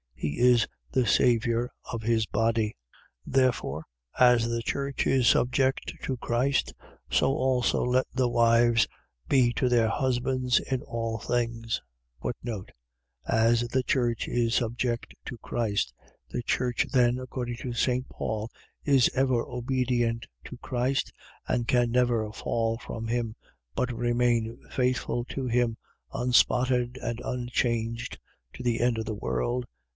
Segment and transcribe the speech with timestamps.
[0.15, 2.75] He is the saviour of his body.
[3.27, 3.33] 5:24.
[3.33, 3.85] Therefore
[4.19, 6.73] as the church is subject to Christ:
[7.09, 8.87] so also let the wives
[9.27, 11.81] be to their husbands in all things.
[13.27, 15.93] As the church is subject to Christ..
[16.29, 18.07] .The church then, according to St.
[18.09, 18.49] Paul,
[18.83, 21.11] is ever obedient to Christ,
[21.47, 23.35] and can never fall from him,
[23.75, 25.77] but remain faithful to him,
[26.11, 28.19] unspotted and unchanged
[28.53, 29.65] to the end of the world.